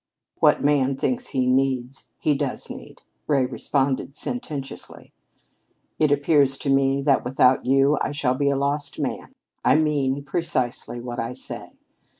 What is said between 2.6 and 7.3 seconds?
need," Ray responded sententiously. "It appears to me that